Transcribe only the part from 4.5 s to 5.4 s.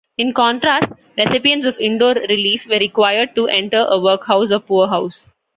or poorhouse.